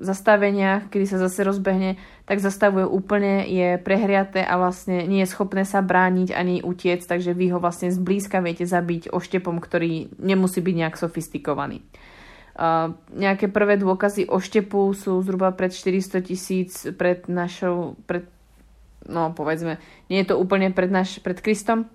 [0.03, 1.95] zastaveniach, kedy sa zase rozbehne,
[2.27, 7.31] tak zastavuje úplne, je prehriaté a vlastne nie je schopné sa brániť ani utiec, takže
[7.31, 11.87] vy ho vlastne zblízka viete zabiť oštepom, ktorý nemusí byť nejak sofistikovaný.
[12.55, 18.31] Uh, nejaké prvé dôkazy oštepu sú zhruba pred 400 tisíc pred našou, pred
[19.09, 19.79] no povedzme,
[20.09, 21.91] nie je to úplne pred, naš, pred Kristom,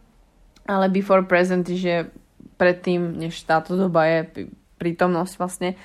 [0.70, 2.14] ale before present, že
[2.60, 5.80] predtým, než táto doba je prítomnosť vlastne.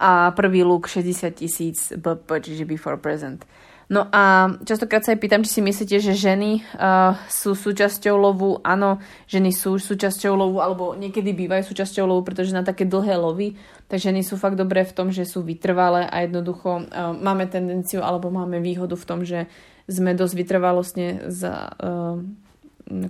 [0.00, 3.44] A prvý luk 60 tisíc BP, čiže before present.
[3.90, 8.62] No a častokrát sa aj pýtam, či si myslíte, že ženy uh, sú súčasťou lovu.
[8.62, 13.58] Áno, ženy sú súčasťou lovu, alebo niekedy bývajú súčasťou lovu, pretože na také dlhé lovy,
[13.90, 18.06] tak ženy sú fakt dobré v tom, že sú vytrvalé a jednoducho uh, máme tendenciu,
[18.06, 19.50] alebo máme výhodu v tom, že
[19.90, 22.14] sme dosť vytrvalostne za, uh,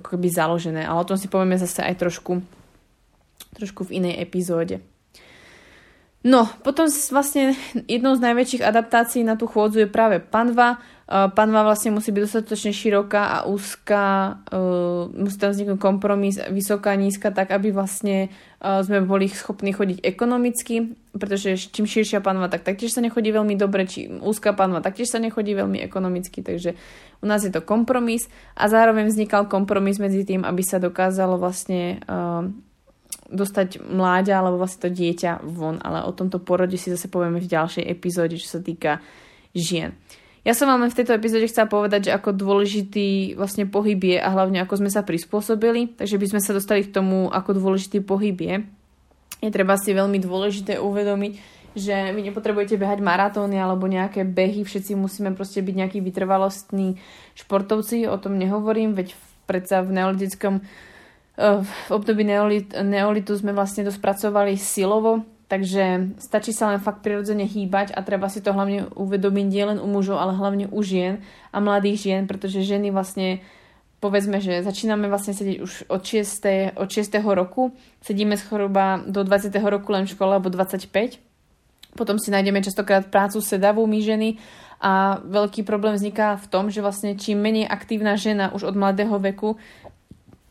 [0.00, 0.88] ako keby založené.
[0.88, 2.40] Ale o tom si povieme zase aj trošku,
[3.54, 4.84] trošku v inej epizóde.
[6.20, 7.56] No, potom vlastne
[7.88, 10.76] jednou z najväčších adaptácií na tú chôdzu je práve panva.
[11.08, 14.36] Panva vlastne musí byť dostatočne široká a úzka,
[15.16, 18.28] musí tam vzniknúť kompromis, vysoká, nízka, tak aby vlastne
[18.60, 23.88] sme boli schopní chodiť ekonomicky, pretože čím širšia panva, tak taktiež sa nechodí veľmi dobre,
[23.88, 26.76] či úzka panva, taktiež sa nechodí veľmi ekonomicky, takže
[27.18, 28.28] u nás je to kompromis
[28.60, 32.04] a zároveň vznikal kompromis medzi tým, aby sa dokázalo vlastne
[33.30, 37.46] dostať mláďa alebo vlastne to dieťa von, ale o tomto porode si zase povieme v
[37.46, 38.98] ďalšej epizóde, čo sa týka
[39.54, 39.94] žien.
[40.40, 44.28] Ja som vám v tejto epizóde chcela povedať, že ako dôležitý vlastne pohyb je a
[44.32, 48.36] hlavne ako sme sa prispôsobili, takže by sme sa dostali k tomu, ako dôležitý pohyb
[48.40, 48.56] je.
[49.44, 51.32] Je treba si veľmi dôležité uvedomiť,
[51.76, 56.96] že vy nepotrebujete behať maratóny alebo nejaké behy, všetci musíme proste byť nejakí vytrvalostní
[57.36, 59.12] športovci, o tom nehovorím, veď
[59.44, 60.64] predsa v neolitickom
[61.40, 67.48] v období neolit, neolitu sme vlastne to spracovali silovo, takže stačí sa len fakt prirodzene
[67.48, 71.58] hýbať a treba si to hlavne uvedomiť nielen u mužov, ale hlavne u žien a
[71.58, 73.40] mladých žien, pretože ženy vlastne
[74.00, 76.76] povedzme, že začíname vlastne sedieť už od 6.
[76.76, 77.20] Od 6.
[77.36, 79.52] roku, sedíme zhruba do 20.
[79.60, 81.20] roku len v škole, alebo 25.
[81.96, 84.38] Potom si nájdeme častokrát prácu sedavú my ženy
[84.80, 89.12] a veľký problém vzniká v tom, že vlastne čím menej aktívna žena už od mladého
[89.20, 89.60] veku,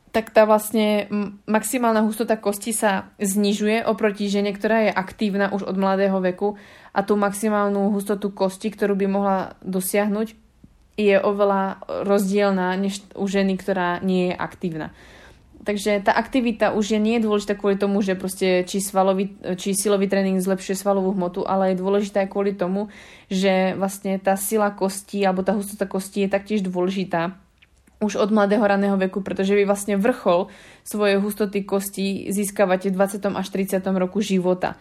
[0.09, 1.05] tak tá vlastne
[1.45, 6.57] maximálna hustota kosti sa znižuje oproti žene, ktorá je aktívna už od mladého veku
[6.93, 10.33] a tú maximálnu hustotu kosti, ktorú by mohla dosiahnuť,
[10.99, 14.91] je oveľa rozdielná než u ženy, ktorá nie je aktívna.
[15.59, 19.75] Takže tá aktivita už je, nie je dôležitá kvôli tomu, že proste či, svalový, či
[19.75, 22.87] silový tréning zlepšuje svalovú hmotu, ale je dôležitá aj kvôli tomu,
[23.27, 27.35] že vlastne tá sila kosti alebo tá hustota kosti je taktiež dôležitá
[27.99, 30.47] už od mladého raného veku, pretože vy vlastne vrchol
[30.87, 33.27] svojej hustoty kosti získavate v 20.
[33.35, 33.83] až 30.
[33.99, 34.79] roku života.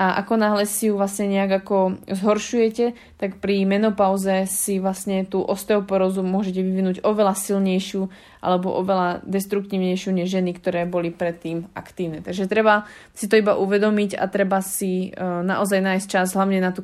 [0.00, 5.44] A ako náhle si ju vlastne nejak ako zhoršujete, tak pri menopauze si vlastne tú
[5.44, 8.08] osteoporózu môžete vyvinúť oveľa silnejšiu
[8.40, 12.24] alebo oveľa destruktívnejšiu než ženy, ktoré boli predtým aktívne.
[12.24, 16.72] Takže treba si to iba uvedomiť a treba si uh, naozaj nájsť čas hlavne na
[16.72, 16.80] tú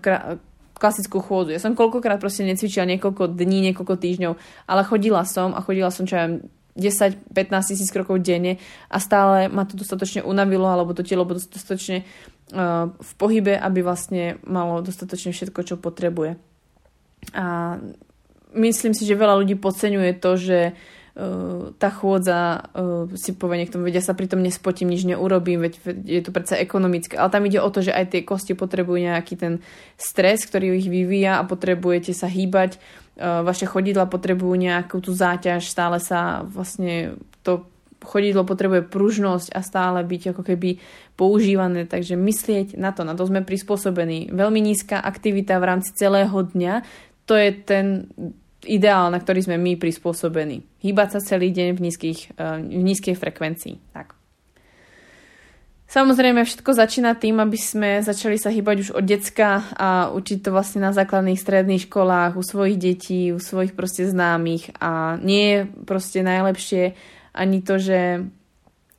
[0.77, 1.57] klasickú chôdzu.
[1.57, 4.33] Ja som koľkokrát proste necvičila niekoľko dní, niekoľko týždňov,
[4.69, 6.29] ale chodila som a chodila som čo aj
[6.77, 8.61] 10-15 tisíc krokov denne
[8.93, 13.81] a stále ma to dostatočne unavilo alebo to telo bolo dostatočne uh, v pohybe, aby
[13.81, 16.37] vlastne malo dostatočne všetko, čo potrebuje.
[17.33, 17.77] A
[18.53, 20.73] myslím si, že veľa ľudí podceňuje to, že Eh,
[21.81, 22.69] tá chôdza
[23.17, 27.17] si povie niekto, vedia sa pritom nespotím, nič neurobím, veď je to predsa ekonomické.
[27.17, 29.65] Ale tam ide o to, že aj tie kosti potrebujú nejaký ten
[29.97, 32.77] stres, ktorý ich vyvíja a potrebujete sa hýbať.
[33.17, 37.65] Vaše chodidla potrebujú nejakú tú záťaž, stále sa vlastne to
[38.05, 40.79] chodidlo potrebuje pružnosť a stále byť ako keby
[41.17, 44.29] používané, takže myslieť na to, na to sme prispôsobení.
[44.29, 46.85] Veľmi nízka aktivita v rámci celého dňa,
[47.25, 48.13] to je ten
[48.67, 50.67] ideál, na ktorý sme my prispôsobení.
[50.83, 53.95] Hýbať sa celý deň v, nízkych, eh, v nízkej frekvencii.
[53.95, 54.17] Tak.
[55.87, 60.51] Samozrejme, všetko začína tým, aby sme začali sa hýbať už od decka a učiť to
[60.51, 65.59] vlastne na základných stredných školách, u svojich detí, u svojich proste známych a nie je
[65.87, 66.99] proste najlepšie
[67.31, 68.27] ani to, že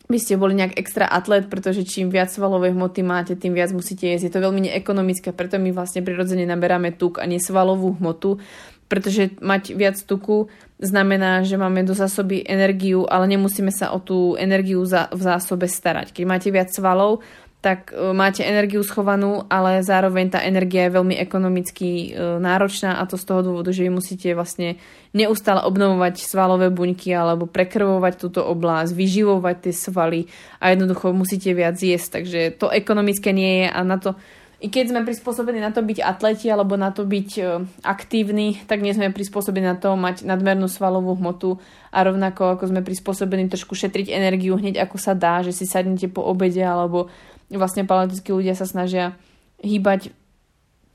[0.08, 4.08] by ste boli nejak extra atlet, pretože čím viac svalovej hmoty máte, tým viac musíte
[4.08, 4.32] jesť.
[4.32, 8.40] Je to veľmi neekonomické, preto my vlastne prirodzene naberáme tuk a nie svalovú hmotu
[8.88, 10.47] pretože mať viac tuku
[10.80, 16.15] znamená, že máme do zásoby energiu, ale nemusíme sa o tú energiu v zásobe starať.
[16.15, 17.21] Keď máte viac svalov,
[17.58, 23.04] tak e, máte energiu schovanú, ale zároveň tá energia je veľmi ekonomicky e, náročná a
[23.10, 24.78] to z toho dôvodu, že vy musíte vlastne
[25.17, 30.21] neustále obnovovať svalové buňky alebo prekrvovať túto oblasť, vyživovať tie svaly
[30.62, 32.21] a jednoducho musíte viac jesť.
[32.21, 34.13] Takže to ekonomické nie je a na to
[34.58, 37.43] i keď sme prispôsobení na to byť atleti alebo na to byť e,
[37.86, 41.62] aktívni, tak nie sme prispôsobení na to mať nadmernú svalovú hmotu
[41.93, 46.10] a rovnako ako sme prispôsobení trošku šetriť energiu hneď ako sa dá, že si sadnete
[46.10, 47.13] po obede alebo
[47.54, 49.13] vlastne paleotickí ľudia sa snažia
[49.62, 50.10] hýbať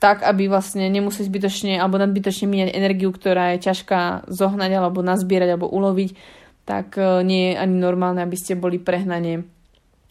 [0.03, 5.55] tak, aby vlastne nemuseli zbytočne alebo nadbytočne míňať energiu, ktorá je ťažká zohnať alebo nazbierať
[5.55, 6.11] alebo uloviť,
[6.67, 9.47] tak e, nie je ani normálne, aby ste boli prehnane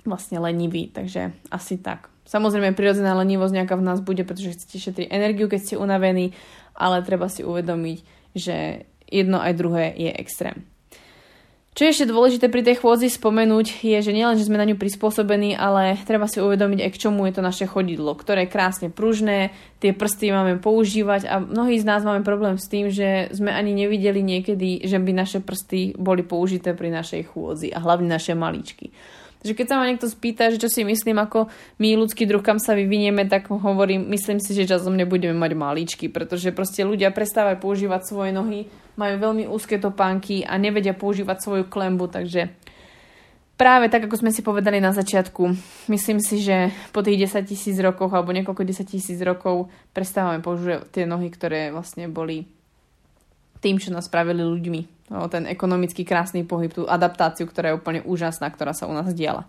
[0.05, 0.89] vlastne leniví.
[0.89, 2.11] Takže asi tak.
[2.25, 6.31] Samozrejme, prirodzená lenivosť nejaká v nás bude, pretože chcete šetriť energiu, keď ste unavení,
[6.77, 7.97] ale treba si uvedomiť,
[8.37, 10.63] že jedno aj druhé je extrém.
[11.71, 14.75] Čo je ešte dôležité pri tej chôdzi spomenúť je, že nielen, že sme na ňu
[14.75, 18.87] prispôsobení, ale treba si uvedomiť aj k čomu je to naše chodidlo, ktoré je krásne
[18.91, 23.55] pružné, tie prsty máme používať a mnohí z nás máme problém s tým, že sme
[23.55, 28.35] ani nevideli niekedy, že by naše prsty boli použité pri našej chôdzi a hlavne naše
[28.35, 28.91] malíčky.
[29.41, 31.49] Takže keď sa ma niekto spýta, že čo si myslím, ako
[31.81, 36.13] my ľudský druh, kam sa vyvinieme, tak hovorím, myslím si, že časom nebudeme mať malíčky,
[36.13, 38.69] pretože proste ľudia prestávajú používať svoje nohy,
[39.01, 42.53] majú veľmi úzke topánky a nevedia používať svoju klembu, takže
[43.57, 45.57] práve tak, ako sme si povedali na začiatku,
[45.89, 50.85] myslím si, že po tých 10 tisíc rokoch alebo niekoľko 10 tisíc rokov prestávame používať
[50.93, 52.45] tie nohy, ktoré vlastne boli
[53.57, 55.00] tým, čo nás spravili ľuďmi.
[55.11, 59.11] No, ten ekonomický krásny pohyb, tú adaptáciu, ktorá je úplne úžasná, ktorá sa u nás
[59.11, 59.43] diala.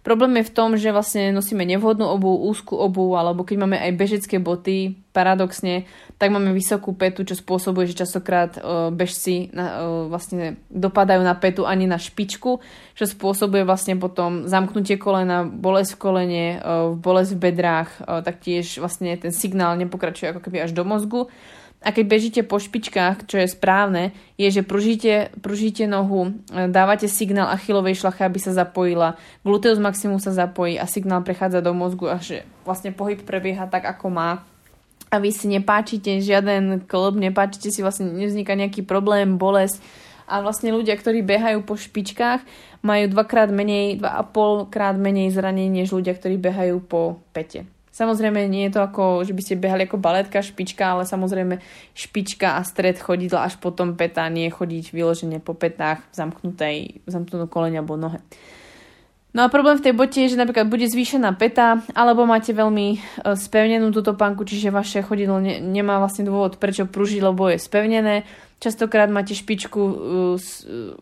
[0.00, 3.92] Problém je v tom, že vlastne nosíme nevhodnú obu, úzku obu, alebo keď máme aj
[4.00, 5.84] bežecké boty, paradoxne,
[6.16, 11.68] tak máme vysokú petu, čo spôsobuje, že častokrát uh, bežci uh, vlastne dopadajú na petu
[11.68, 12.64] ani na špičku,
[12.96, 17.90] čo spôsobuje vlastne potom zamknutie kolena, bolesť v kolene, uh, bolesť v bedrách,
[18.24, 21.28] taktiež vlastne ten signál nepokračuje ako keby až do mozgu
[21.80, 27.08] a keď bežíte po špičkách, čo je správne, je, že pružíte, pružíte nohu, e, dávate
[27.08, 32.12] signál achilovej šlachy, aby sa zapojila, gluteus maximus sa zapojí a signál prechádza do mozgu
[32.12, 34.44] a že vlastne pohyb prebieha tak, ako má.
[35.08, 39.80] A vy si nepáčite žiaden klb, nepáčite si vlastne, nevzniká nejaký problém, bolesť.
[40.30, 42.46] A vlastne ľudia, ktorí behajú po špičkách,
[42.86, 47.66] majú dvakrát menej, dva a pol krát menej zranení, než ľudia, ktorí behajú po pete.
[48.00, 51.60] Samozrejme, nie je to ako, že by ste behali ako baletka, špička, ale samozrejme
[51.92, 57.10] špička a stred chodidla až potom peta, nie chodiť vyložene po petách v zamknutej, v
[57.12, 58.24] zamknutom kolene alebo nohe.
[59.36, 62.88] No a problém v tej bote je, že napríklad bude zvýšená peta, alebo máte veľmi
[62.90, 62.98] e,
[63.36, 68.24] spevnenú túto pánku, čiže vaše chodidlo ne, nemá vlastne dôvod, prečo pružiť, lebo je spevnené.
[68.64, 69.92] Častokrát máte špičku uh,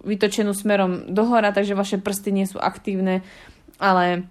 [0.06, 3.26] vytočenú smerom dohora, takže vaše prsty nie sú aktívne,
[3.82, 4.30] ale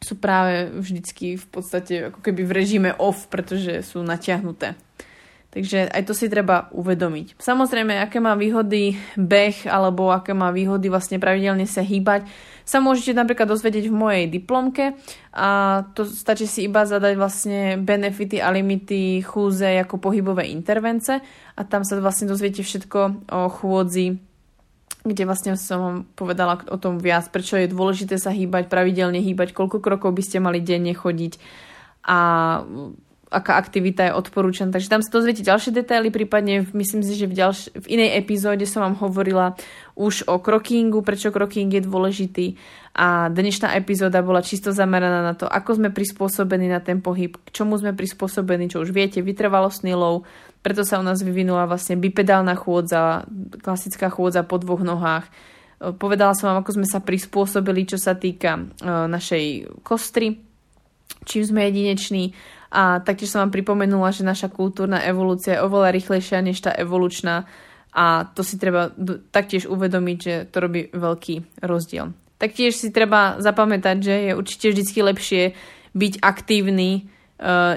[0.00, 4.74] sú práve vždycky v podstate ako keby v režime off, pretože sú natiahnuté.
[5.50, 7.34] Takže aj to si treba uvedomiť.
[7.42, 12.22] Samozrejme, aké má výhody beh alebo aké má výhody vlastne pravidelne sa hýbať,
[12.62, 14.94] sa môžete napríklad dozvedieť v mojej diplomke
[15.34, 21.18] a to stačí si iba zadať vlastne benefity a limity chúze ako pohybové intervence
[21.58, 24.29] a tam sa vlastne dozviete všetko o chôdzi
[25.00, 29.80] kde vlastne som povedala o tom viac, prečo je dôležité sa hýbať, pravidelne hýbať, koľko
[29.80, 31.40] krokov by ste mali denne chodiť
[32.04, 32.18] a
[33.30, 34.74] aká aktivita je odporúčaná.
[34.74, 38.66] Takže tam sa dozviete ďalšie detaily, prípadne myslím si, že v, ďalš- v inej epizóde
[38.66, 39.54] som vám hovorila
[39.94, 42.46] už o krokingu, prečo kroking je dôležitý
[42.90, 47.48] a dnešná epizóda bola čisto zameraná na to, ako sme prispôsobení na ten pohyb, k
[47.54, 50.26] čomu sme prispôsobení, čo už viete, vytrvalostný lov,
[50.60, 53.24] preto sa u nás vyvinula vlastne bipedálna chôdza,
[53.64, 55.24] klasická chôdza po dvoch nohách.
[55.26, 55.30] E,
[55.96, 59.44] povedala som vám, ako sme sa prispôsobili, čo sa týka e, našej
[59.80, 60.36] kostry,
[61.24, 62.36] čím sme jedineční
[62.70, 67.48] a taktiež som vám pripomenula, že naša kultúrna evolúcia je oveľa rýchlejšia než tá evolučná
[67.90, 68.94] a to si treba
[69.34, 72.14] taktiež uvedomiť, že to robí veľký rozdiel.
[72.38, 75.42] Taktiež si treba zapamätať, že je určite vždy lepšie
[75.92, 77.10] byť aktívny,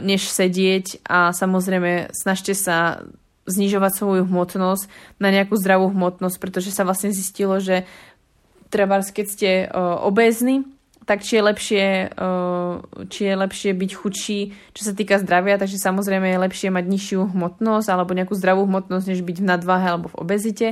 [0.03, 3.07] než sedieť a samozrejme snažte sa
[3.47, 4.87] znižovať svoju hmotnosť
[5.19, 7.83] na nejakú zdravú hmotnosť, pretože sa vlastne zistilo, že
[8.71, 10.65] treba, keď ste uh, obézni,
[11.03, 11.85] tak či je lepšie,
[12.15, 12.79] uh,
[13.11, 14.39] či je lepšie byť chudší,
[14.71, 19.05] čo sa týka zdravia, takže samozrejme je lepšie mať nižšiu hmotnosť alebo nejakú zdravú hmotnosť,
[19.11, 20.67] než byť v nadváhe alebo v obezite.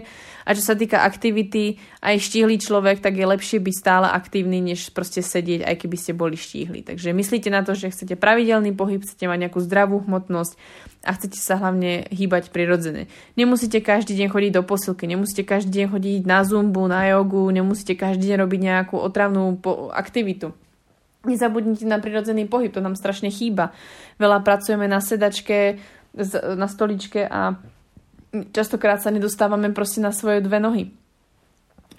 [0.47, 4.89] A čo sa týka aktivity, aj štíhly človek, tak je lepšie byť stále aktívny, než
[4.95, 6.81] proste sedieť, aj keby ste boli štíhli.
[6.81, 10.55] Takže myslíte na to, že chcete pravidelný pohyb, chcete mať nejakú zdravú hmotnosť
[11.01, 13.09] a chcete sa hlavne hýbať prirodzene.
[13.33, 17.97] Nemusíte každý deň chodiť do posilky, nemusíte každý deň chodiť na zumbu, na jogu, nemusíte
[17.97, 19.57] každý deň robiť nejakú otravnú
[19.93, 20.20] aktivitu.
[21.21, 23.69] Nezabudnite na prirodzený pohyb, to nám strašne chýba.
[24.17, 25.77] Veľa pracujeme na sedačke,
[26.57, 27.61] na stoličke a
[28.55, 30.89] častokrát sa nedostávame proste na svoje dve nohy.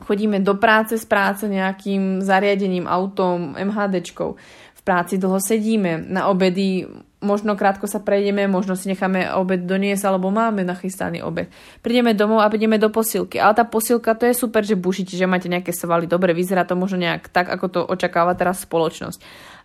[0.03, 4.35] Chodíme do práce z práce nejakým zariadením, autom, MHDčkou.
[4.75, 6.83] V práci dlho sedíme, na obedy
[7.23, 11.49] možno krátko sa prejdeme, možno si necháme obed doniesť, alebo máme nachystaný obed.
[11.81, 13.39] Prídeme domov a prídeme do posilky.
[13.39, 16.11] Ale tá posilka, to je super, že bušíte, že máte nejaké svaly.
[16.11, 19.23] Dobre, vyzerá to možno nejak tak, ako to očakáva teraz spoločnosť.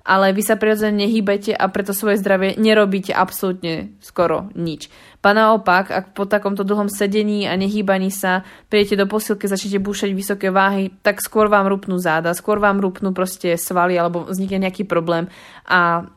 [0.08, 4.88] Ale vy sa prirodzene nehýbete a preto svoje zdravie nerobíte absolútne skoro nič.
[5.20, 10.15] Pa naopak, ak po takomto dlhom sedení a nehýbaní sa prídete do posilky, začnete búšať
[10.15, 14.88] vysoké váhy, tak skôr vám rupnú záda, skôr vám rupnú proste svaly alebo vznikne nejaký
[14.88, 15.28] problém
[15.67, 16.08] a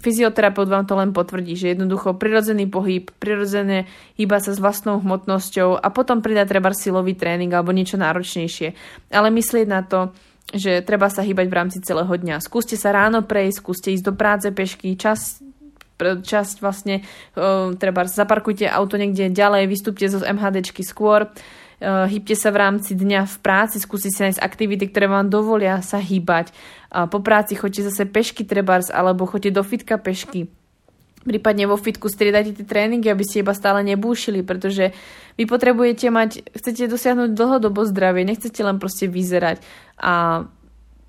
[0.00, 5.80] fyzioterapeut vám to len potvrdí, že jednoducho prirodzený pohyb, prirodzené hýba sa s vlastnou hmotnosťou
[5.80, 8.74] a potom pridá treba silový tréning alebo niečo náročnejšie.
[9.12, 10.12] Ale myslieť na to,
[10.52, 12.44] že treba sa hýbať v rámci celého dňa.
[12.44, 15.40] Skúste sa ráno prejsť, skúste ísť do práce pešky, čas
[16.04, 17.06] časť vlastne,
[17.38, 21.30] uh, treba zaparkujte auto niekde ďalej, vystúpte zo MHDčky skôr,
[21.82, 25.98] hýbte sa v rámci dňa v práci, skúste si nájsť aktivity, ktoré vám dovolia sa
[25.98, 26.54] hýbať.
[26.90, 30.46] Po práci choďte zase pešky trebárs, alebo choďte do fitka pešky.
[31.24, 34.92] Prípadne vo fitku striedajte tie tréningy, aby ste iba stále nebúšili, pretože
[35.40, 39.64] vy potrebujete mať, chcete dosiahnuť dlhodobo zdravie, nechcete len proste vyzerať
[39.96, 40.44] a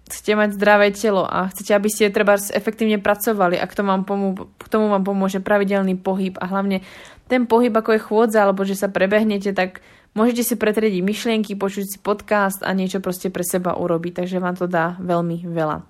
[0.07, 4.03] chcete mať zdravé telo a chcete, aby ste treba efektívne pracovali a k tomu, vám
[4.07, 6.79] pomô- k tomu vám pomôže pravidelný pohyb a hlavne
[7.27, 9.83] ten pohyb, ako je chôdza, alebo že sa prebehnete, tak
[10.15, 14.55] môžete si pretriediť myšlienky, počuť si podcast a niečo proste pre seba urobiť, takže vám
[14.55, 15.85] to dá veľmi veľa.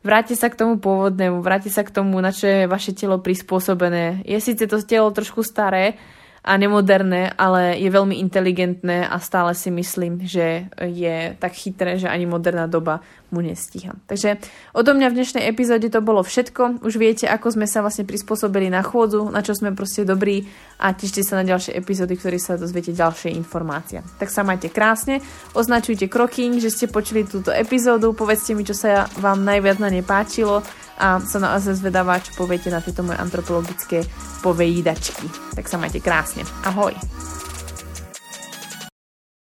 [0.00, 4.24] Vráťte sa k tomu pôvodnému, vráťte sa k tomu, na čo je vaše telo prispôsobené.
[4.24, 6.00] Je síce to telo trošku staré,
[6.40, 12.08] a nemoderné, ale je veľmi inteligentné a stále si myslím, že je tak chytré, že
[12.08, 13.94] ani moderná doba mu nestíha.
[14.06, 14.42] Takže
[14.74, 16.82] odo mňa v dnešnej epizóde to bolo všetko.
[16.82, 20.46] Už viete, ako sme sa vlastne prispôsobili na chôdzu, na čo sme proste dobrí
[20.78, 24.02] a tešte sa na ďalšie epizódy, ktoré sa dozviete ďalšie informácie.
[24.18, 25.22] Tak sa majte krásne,
[25.54, 30.02] označujte kroking, že ste počuli túto epizódu, povedzte mi, čo sa vám najviac na nej
[30.02, 30.60] páčilo
[31.00, 34.04] a som naozaj zvedavá, čo poviete na tieto moje antropologické
[34.44, 35.56] povejídačky.
[35.56, 36.44] Tak sa majte krásne.
[36.68, 36.92] Ahoj!